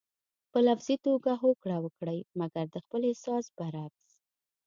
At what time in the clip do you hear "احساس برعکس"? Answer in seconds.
3.09-4.09